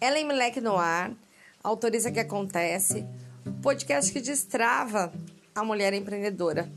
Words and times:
Ellen 0.00 0.24
Moleque 0.24 0.62
no 0.62 0.78
ar, 0.78 1.12
autoriza 1.62 2.10
que 2.10 2.18
acontece, 2.18 3.04
podcast 3.60 4.10
que 4.10 4.18
destrava 4.18 5.12
a 5.54 5.62
mulher 5.62 5.92
empreendedora. 5.92 6.72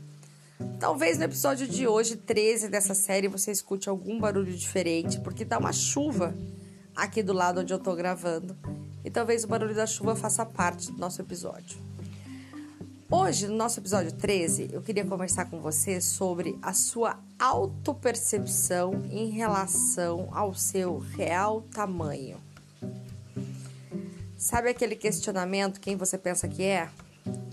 Talvez 0.78 1.16
no 1.16 1.24
episódio 1.24 1.66
de 1.66 1.86
hoje, 1.88 2.16
13 2.16 2.68
dessa 2.68 2.94
série, 2.94 3.26
você 3.26 3.50
escute 3.50 3.88
algum 3.88 4.20
barulho 4.20 4.52
diferente, 4.52 5.18
porque 5.20 5.42
tá 5.42 5.56
uma 5.56 5.72
chuva 5.72 6.34
aqui 6.94 7.22
do 7.22 7.32
lado 7.32 7.62
onde 7.62 7.72
eu 7.72 7.78
tô 7.78 7.94
gravando. 7.94 8.54
E 9.02 9.10
talvez 9.10 9.42
o 9.42 9.48
barulho 9.48 9.74
da 9.74 9.86
chuva 9.86 10.14
faça 10.14 10.44
parte 10.44 10.92
do 10.92 10.98
nosso 10.98 11.22
episódio. 11.22 11.78
Hoje, 13.10 13.46
no 13.46 13.56
nosso 13.56 13.80
episódio 13.80 14.12
13, 14.12 14.68
eu 14.70 14.82
queria 14.82 15.04
conversar 15.04 15.46
com 15.46 15.60
você 15.60 15.98
sobre 15.98 16.58
a 16.60 16.74
sua 16.74 17.18
autopercepção 17.38 19.02
em 19.10 19.30
relação 19.30 20.28
ao 20.30 20.52
seu 20.52 20.98
real 20.98 21.62
tamanho. 21.72 22.36
Sabe 24.44 24.68
aquele 24.68 24.94
questionamento, 24.94 25.80
quem 25.80 25.96
você 25.96 26.18
pensa 26.18 26.46
que 26.46 26.62
é? 26.64 26.90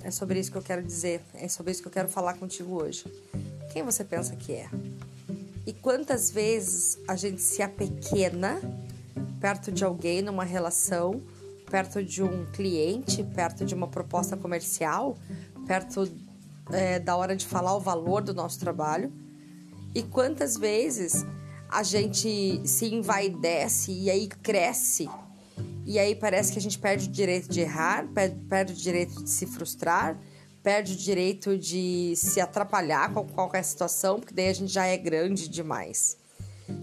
É 0.03 0.11
sobre 0.11 0.37
isso 0.41 0.51
que 0.51 0.57
eu 0.57 0.61
quero 0.61 0.83
dizer, 0.83 1.21
é 1.35 1.47
sobre 1.47 1.71
isso 1.71 1.81
que 1.81 1.87
eu 1.87 1.91
quero 1.91 2.09
falar 2.09 2.33
contigo 2.33 2.83
hoje. 2.83 3.05
Quem 3.71 3.81
você 3.81 4.03
pensa 4.03 4.35
que 4.35 4.51
é? 4.51 4.69
E 5.65 5.71
quantas 5.71 6.29
vezes 6.29 6.99
a 7.07 7.15
gente 7.15 7.41
se 7.41 7.61
apequena 7.61 8.61
perto 9.39 9.71
de 9.71 9.85
alguém 9.85 10.21
numa 10.21 10.43
relação, 10.43 11.21
perto 11.69 12.03
de 12.03 12.21
um 12.21 12.45
cliente, 12.51 13.23
perto 13.23 13.63
de 13.63 13.73
uma 13.73 13.87
proposta 13.87 14.35
comercial, 14.35 15.17
perto 15.65 16.11
é, 16.73 16.99
da 16.99 17.15
hora 17.15 17.37
de 17.37 17.45
falar 17.45 17.73
o 17.73 17.79
valor 17.79 18.21
do 18.21 18.33
nosso 18.33 18.59
trabalho. 18.59 19.13
E 19.95 20.03
quantas 20.03 20.57
vezes 20.57 21.25
a 21.69 21.83
gente 21.83 22.61
se 22.67 22.93
envaidece 22.93 23.93
e 23.93 24.11
aí 24.11 24.27
cresce 24.27 25.09
e 25.85 25.97
aí 25.97 26.15
parece 26.15 26.51
que 26.51 26.59
a 26.59 26.61
gente 26.61 26.77
perde 26.77 27.07
o 27.07 27.11
direito 27.11 27.49
de 27.49 27.61
errar, 27.61 28.07
perde, 28.13 28.35
perde 28.47 28.73
o 28.73 28.75
direito 28.75 29.23
de 29.23 29.29
se 29.29 29.45
frustrar, 29.45 30.17
perde 30.61 30.93
o 30.93 30.95
direito 30.95 31.57
de 31.57 32.13
se 32.15 32.39
atrapalhar 32.39 33.13
com 33.13 33.27
qualquer 33.27 33.63
situação, 33.63 34.19
porque 34.19 34.33
daí 34.33 34.49
a 34.49 34.53
gente 34.53 34.71
já 34.71 34.85
é 34.85 34.97
grande 34.97 35.47
demais. 35.47 36.17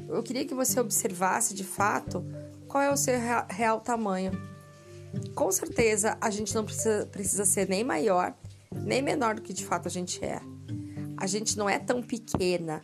Eu 0.09 0.23
queria 0.23 0.45
que 0.45 0.55
você 0.55 0.81
observasse 0.81 1.55
de 1.55 1.65
fato 1.65 2.25
qual 2.67 2.83
é 2.83 2.93
o 2.93 2.97
seu 2.97 3.15
real 3.49 3.81
tamanho. 3.81 4.33
Com 5.35 5.51
certeza 5.51 6.19
a 6.21 6.31
gente 6.31 6.55
não 6.55 6.65
precisa, 6.65 7.07
precisa 7.07 7.45
ser 7.45 7.69
nem 7.69 7.85
maior, 7.85 8.35
nem 8.73 9.01
menor 9.01 9.37
do 9.37 9.43
que 9.43 9.53
de 9.53 9.65
fato 9.65 9.89
a 9.89 9.91
gente 9.91 10.23
é. 10.25 10.41
A 11.17 11.27
gente 11.27 11.57
não 11.57 11.69
é 11.69 11.79
tão 11.79 12.03
pequena. 12.03 12.83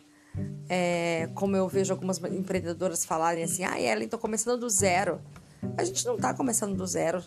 É, 0.67 1.29
como 1.35 1.55
eu 1.55 1.67
vejo 1.67 1.93
algumas 1.93 2.17
empreendedoras 2.17 3.05
falarem 3.05 3.43
assim, 3.43 3.63
ah, 3.63 3.79
Ellen, 3.79 4.07
tô 4.07 4.17
começando 4.17 4.59
do 4.59 4.69
zero. 4.69 5.21
A 5.77 5.83
gente 5.83 6.05
não 6.05 6.15
está 6.15 6.33
começando 6.33 6.75
do 6.75 6.85
zero. 6.85 7.23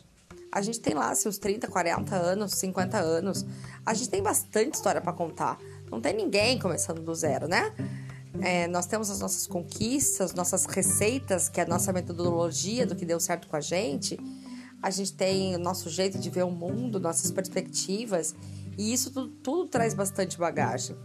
A 0.50 0.62
gente 0.62 0.81
tem 0.81 0.94
lá 0.94 1.14
seus 1.14 1.39
30, 1.39 1.69
40 1.69 2.17
anos, 2.17 2.55
50 2.55 2.98
anos. 2.98 3.44
A 3.84 3.92
gente 3.94 4.08
tem 4.08 4.22
bastante 4.22 4.75
história 4.75 5.00
para 5.00 5.12
contar. 5.12 5.58
Não 5.91 6.00
tem 6.00 6.14
ninguém 6.14 6.59
começando 6.59 7.03
do 7.03 7.14
zero, 7.14 7.47
né? 7.47 7.72
É, 8.41 8.66
nós 8.69 8.86
temos 8.86 9.11
as 9.11 9.20
nossas 9.20 9.47
conquistas, 9.47 10.33
nossas 10.34 10.64
receitas, 10.66 11.48
que 11.48 11.61
é 11.61 11.64
a 11.64 11.66
nossa 11.66 11.92
metodologia 11.92 12.86
do 12.86 12.94
que 12.94 13.05
deu 13.05 13.19
certo 13.19 13.48
com 13.48 13.56
a 13.56 13.61
gente. 13.61 14.19
A 14.83 14.91
gente 14.91 15.12
tem 15.12 15.56
o 15.56 15.59
nosso 15.59 15.91
jeito 15.91 16.19
de 16.19 16.31
ver 16.31 16.44
o 16.44 16.50
mundo, 16.50 17.00
nossas 17.00 17.31
perspectivas. 17.31 18.34
E 18.77 18.92
isso 18.92 19.11
tudo, 19.11 19.28
tudo 19.42 19.66
traz 19.66 19.92
bastante 19.92 20.39
bagagem. 20.39 20.97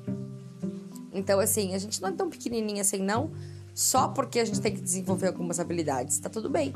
Então, 1.12 1.40
assim, 1.40 1.74
a 1.74 1.78
gente 1.78 2.02
não 2.02 2.10
é 2.10 2.12
tão 2.12 2.30
pequenininha 2.30 2.82
assim, 2.82 3.00
não, 3.00 3.32
só 3.74 4.08
porque 4.08 4.40
a 4.40 4.46
gente 4.46 4.62
tem 4.62 4.74
que 4.74 4.82
desenvolver 4.82 5.28
algumas 5.28 5.60
habilidades. 5.60 6.20
Tá 6.20 6.30
tudo 6.30 6.50
bem. 6.50 6.74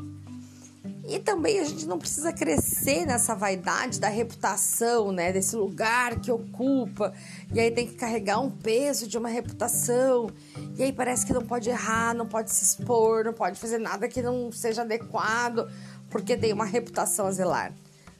E 1.08 1.18
também 1.18 1.58
a 1.58 1.64
gente 1.64 1.86
não 1.86 1.98
precisa 1.98 2.30
crescer 2.34 3.06
nessa 3.06 3.34
vaidade 3.34 3.98
da 3.98 4.08
reputação, 4.10 5.10
né? 5.10 5.32
Desse 5.32 5.56
lugar 5.56 6.20
que 6.20 6.30
ocupa. 6.30 7.14
E 7.50 7.58
aí 7.58 7.70
tem 7.70 7.86
que 7.86 7.94
carregar 7.94 8.38
um 8.40 8.50
peso 8.50 9.08
de 9.08 9.16
uma 9.16 9.30
reputação. 9.30 10.30
E 10.76 10.82
aí 10.82 10.92
parece 10.92 11.24
que 11.24 11.32
não 11.32 11.46
pode 11.46 11.70
errar, 11.70 12.14
não 12.14 12.26
pode 12.26 12.52
se 12.52 12.62
expor, 12.62 13.24
não 13.24 13.32
pode 13.32 13.58
fazer 13.58 13.78
nada 13.78 14.06
que 14.06 14.20
não 14.20 14.52
seja 14.52 14.82
adequado, 14.82 15.70
porque 16.10 16.36
tem 16.36 16.52
uma 16.52 16.66
reputação 16.66 17.26
a 17.26 17.30
zelar. 17.30 17.72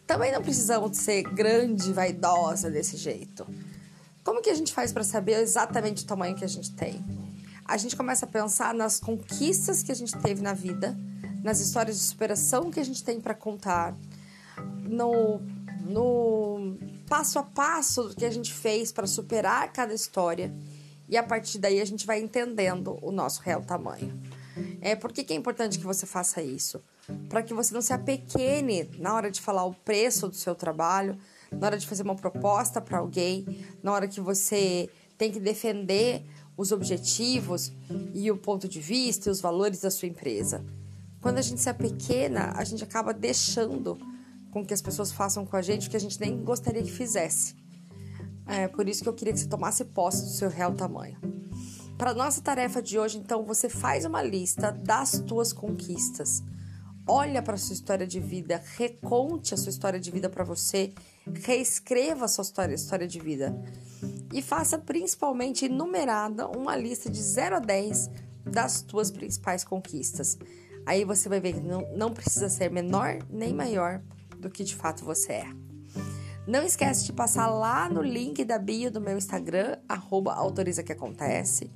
Também 0.07 0.33
não 0.33 0.41
precisamos 0.41 0.97
ser 0.97 1.25
grande, 1.25 1.93
vaidosa 1.93 2.71
desse 2.71 2.97
jeito. 2.97 3.47
Como 4.25 4.41
que 4.41 4.49
a 4.49 4.55
gente 4.55 4.73
faz 4.73 4.93
para 4.93 5.05
saber 5.05 5.35
exatamente 5.43 6.05
o 6.05 6.07
tamanho 6.07 6.35
que 6.35 6.45
a 6.45 6.49
gente 6.49 6.75
tem? 6.75 7.05
A 7.67 7.77
gente 7.77 7.95
começa 7.95 8.25
a 8.25 8.29
pensar 8.29 8.73
nas 8.73 8.99
conquistas 8.99 9.83
que 9.83 9.93
a 9.93 9.95
gente 9.95 10.17
teve 10.17 10.41
na 10.41 10.55
vida 10.55 10.99
nas 11.49 11.61
histórias 11.61 11.97
de 11.97 12.03
superação 12.03 12.71
que 12.71 12.79
a 12.79 12.85
gente 12.85 13.03
tem 13.03 13.19
para 13.19 13.33
contar, 13.33 13.97
no, 14.83 15.41
no 15.81 16.77
passo 17.09 17.39
a 17.39 17.43
passo 17.43 18.15
que 18.15 18.27
a 18.27 18.31
gente 18.31 18.53
fez 18.53 18.93
para 18.93 19.07
superar 19.07 19.73
cada 19.73 19.95
história. 19.95 20.55
E 21.09 21.17
a 21.17 21.23
partir 21.23 21.59
daí 21.59 21.81
a 21.81 21.87
gente 21.87 22.07
vai 22.07 22.21
entendendo 22.21 22.99
o 23.01 23.11
nosso 23.11 23.41
real 23.41 23.63
tamanho. 23.63 24.21
É, 24.83 24.95
por 24.95 25.11
que, 25.11 25.25
que 25.25 25.33
é 25.33 25.37
importante 25.37 25.79
que 25.79 25.87
você 25.87 26.05
faça 26.05 26.43
isso? 26.43 26.83
Para 27.31 27.43
que 27.43 27.55
você 27.55 27.73
não 27.73 27.81
se 27.81 27.95
apequene 27.95 28.91
na 28.99 29.15
hora 29.15 29.31
de 29.31 29.41
falar 29.41 29.65
o 29.65 29.73
preço 29.73 30.29
do 30.29 30.37
seu 30.37 30.55
trabalho, 30.55 31.17
na 31.51 31.69
hora 31.69 31.79
de 31.79 31.87
fazer 31.87 32.03
uma 32.03 32.15
proposta 32.15 32.79
para 32.79 32.99
alguém, 32.99 33.65
na 33.83 33.91
hora 33.91 34.07
que 34.07 34.21
você 34.21 34.91
tem 35.17 35.33
que 35.33 35.41
defender 35.41 36.27
os 36.59 36.73
objetivos 36.73 37.73
e 38.13 38.31
o 38.31 38.37
ponto 38.37 38.69
de 38.69 38.81
vista 38.81 39.31
e 39.31 39.33
os 39.33 39.41
valores 39.41 39.81
da 39.81 39.91
sua 39.91 40.09
empresa. 40.09 40.63
Quando 41.21 41.39
a 41.39 41.43
gente 41.43 41.61
se 41.61 41.69
apequena, 41.69 42.53
a 42.55 42.65
gente 42.65 42.83
acaba 42.85 43.13
deixando 43.13 43.99
com 44.51 44.65
que 44.65 44.73
as 44.73 44.81
pessoas 44.81 45.13
façam 45.13 45.45
com 45.45 45.57
a 45.57 45.63
gente 45.63 45.89
o 45.89 45.91
que 45.91 45.97
a 45.97 46.01
gente 46.01 46.21
nem 46.21 46.43
gostaria 46.43 46.83
que 46.83 46.91
fizesse. 46.91 47.55
É 48.47 48.67
por 48.69 48.89
isso 48.89 49.03
que 49.03 49.09
eu 49.09 49.15
queria 49.15 49.33
que 49.33 49.41
você 49.41 49.49
tomasse 49.49 49.85
posse 49.85 50.23
do 50.23 50.31
seu 50.31 50.49
real 50.49 50.75
tamanho. 50.75 51.19
Para 51.99 52.15
nossa 52.15 52.41
tarefa 52.41 52.81
de 52.81 52.99
hoje, 52.99 53.19
então, 53.19 53.45
você 53.45 53.69
faz 53.69 54.05
uma 54.05 54.23
lista 54.23 54.71
das 54.71 55.19
tuas 55.19 55.53
conquistas. 55.53 56.43
Olha 57.07 57.43
para 57.43 57.57
sua 57.57 57.73
história 57.73 58.07
de 58.07 58.21
vida, 58.21 58.63
reconte 58.77 59.53
a 59.53 59.57
sua 59.57 59.71
história 59.71 59.99
de 59.99 60.11
vida 60.11 60.29
para 60.29 60.45
você, 60.45 60.93
reescreva 61.43 62.27
a 62.27 62.29
sua 62.29 62.43
história, 62.43 62.75
história 62.75 63.09
de 63.09 63.19
vida 63.19 63.59
e 64.33 64.43
faça 64.43 64.79
principalmente 64.79 65.65
enumerada 65.65 66.47
uma 66.47 66.77
lista 66.77 67.11
de 67.11 67.23
0 67.23 67.57
a 67.57 67.61
10 67.61 68.11
das 68.45 68.83
tuas 68.83 69.11
principais 69.11 69.65
conquistas. 69.65 70.39
Aí 70.89 71.05
você 71.05 71.29
vai 71.29 71.39
ver 71.39 71.53
que 71.53 71.61
não, 71.61 71.87
não 71.95 72.15
precisa 72.15 72.49
ser 72.49 72.71
menor 72.71 73.19
nem 73.29 73.53
maior 73.53 74.01
do 74.39 74.49
que 74.49 74.65
de 74.65 74.75
fato 74.75 75.05
você 75.05 75.33
é. 75.35 75.47
Não 76.47 76.63
esquece 76.63 77.05
de 77.05 77.13
passar 77.13 77.51
lá 77.51 77.91
no 77.91 78.01
link 78.01 78.43
da 78.43 78.59
bio 78.59 78.91
do 78.91 78.99
meu 78.99 79.19
Instagram, 79.19 79.77
arroba 79.87 80.33
autoriza 80.33 80.83
que 80.83 80.91
acontece. 80.91 81.71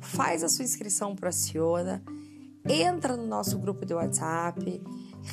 Faz 0.00 0.42
a 0.42 0.48
sua 0.48 0.64
inscrição 0.64 1.14
para 1.14 1.28
a 1.28 1.32
Ciona, 1.32 2.02
entra 2.68 3.16
no 3.16 3.24
nosso 3.24 3.56
grupo 3.56 3.86
de 3.86 3.94
WhatsApp, 3.94 4.82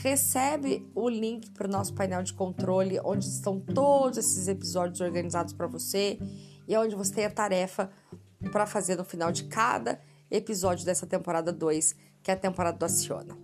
recebe 0.04 0.88
o 0.94 1.10
link 1.10 1.50
para 1.50 1.68
o 1.68 1.72
nosso 1.72 1.96
painel 1.96 2.22
de 2.22 2.34
controle, 2.34 3.00
onde 3.04 3.26
estão 3.26 3.60
todos 3.60 4.20
esses 4.20 4.48
episódios 4.48 5.02
organizados 5.02 5.54
para 5.54 5.66
você 5.66 6.20
e 6.68 6.78
onde 6.78 6.96
você 6.96 7.16
tem 7.16 7.26
a 7.26 7.32
tarefa 7.32 7.90
para 8.52 8.68
fazer 8.68 8.96
no 8.96 9.04
final 9.04 9.32
de 9.32 9.46
cada 9.46 10.00
episódio 10.30 10.86
dessa 10.86 11.08
temporada 11.08 11.52
2 11.52 12.13
que 12.24 12.32
é 12.32 12.34
a 12.34 12.38
temporada 12.38 12.78
do 12.78 12.86
Aciona. 12.86 13.38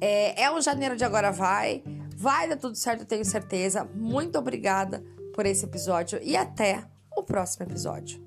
É, 0.00 0.42
é 0.42 0.50
o 0.50 0.60
janeiro 0.60 0.96
de 0.96 1.04
agora 1.04 1.30
vai. 1.30 1.84
Vai 2.16 2.48
dar 2.48 2.56
tudo 2.56 2.74
certo, 2.74 3.00
eu 3.02 3.06
tenho 3.06 3.24
certeza. 3.24 3.84
Muito 3.94 4.38
obrigada 4.38 5.04
por 5.34 5.44
esse 5.44 5.64
episódio 5.66 6.18
e 6.22 6.36
até 6.36 6.84
o 7.14 7.22
próximo 7.22 7.66
episódio. 7.66 8.25